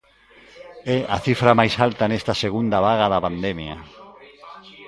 É 0.95 0.97
a 1.15 1.17
cifra 1.25 1.57
máis 1.59 1.73
alta 1.85 2.03
nesta 2.07 2.33
segunda 2.43 2.77
vaga 2.87 3.11
da 3.13 3.23
pandemia. 3.25 3.75